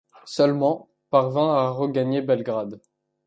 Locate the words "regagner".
1.69-2.23